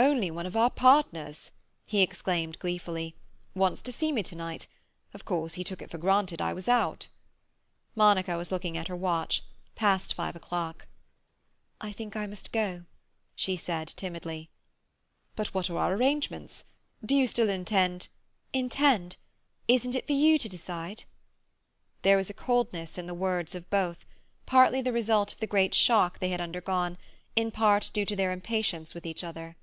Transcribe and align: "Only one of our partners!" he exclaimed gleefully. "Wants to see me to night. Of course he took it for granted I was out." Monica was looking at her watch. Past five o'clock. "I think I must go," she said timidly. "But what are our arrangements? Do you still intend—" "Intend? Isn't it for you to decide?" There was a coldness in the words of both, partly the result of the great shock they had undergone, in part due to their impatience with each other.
"Only 0.00 0.30
one 0.30 0.46
of 0.46 0.56
our 0.56 0.70
partners!" 0.70 1.50
he 1.84 2.02
exclaimed 2.02 2.60
gleefully. 2.60 3.16
"Wants 3.56 3.82
to 3.82 3.90
see 3.90 4.12
me 4.12 4.22
to 4.22 4.36
night. 4.36 4.68
Of 5.12 5.24
course 5.24 5.54
he 5.54 5.64
took 5.64 5.82
it 5.82 5.90
for 5.90 5.98
granted 5.98 6.40
I 6.40 6.52
was 6.52 6.68
out." 6.68 7.08
Monica 7.96 8.36
was 8.38 8.52
looking 8.52 8.76
at 8.78 8.86
her 8.86 8.94
watch. 8.94 9.42
Past 9.74 10.14
five 10.14 10.36
o'clock. 10.36 10.86
"I 11.80 11.90
think 11.90 12.14
I 12.14 12.28
must 12.28 12.52
go," 12.52 12.84
she 13.34 13.56
said 13.56 13.88
timidly. 13.88 14.50
"But 15.34 15.48
what 15.52 15.68
are 15.68 15.76
our 15.78 15.94
arrangements? 15.94 16.64
Do 17.04 17.16
you 17.16 17.26
still 17.26 17.50
intend—" 17.50 18.06
"Intend? 18.52 19.16
Isn't 19.66 19.96
it 19.96 20.06
for 20.06 20.12
you 20.14 20.38
to 20.38 20.48
decide?" 20.48 21.04
There 22.02 22.16
was 22.16 22.30
a 22.30 22.34
coldness 22.34 22.98
in 22.98 23.08
the 23.08 23.14
words 23.14 23.56
of 23.56 23.68
both, 23.68 24.06
partly 24.46 24.80
the 24.80 24.92
result 24.92 25.32
of 25.32 25.40
the 25.40 25.46
great 25.48 25.74
shock 25.74 26.20
they 26.20 26.28
had 26.30 26.40
undergone, 26.40 26.98
in 27.34 27.50
part 27.50 27.90
due 27.92 28.04
to 28.06 28.14
their 28.14 28.30
impatience 28.30 28.94
with 28.94 29.04
each 29.04 29.24
other. 29.24 29.56